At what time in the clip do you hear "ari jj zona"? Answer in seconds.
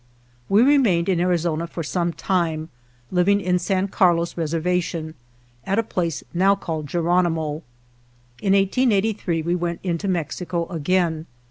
1.21-1.67